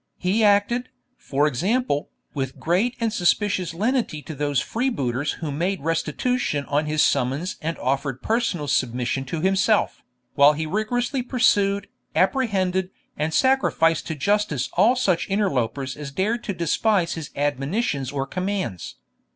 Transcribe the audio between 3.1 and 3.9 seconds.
suspicious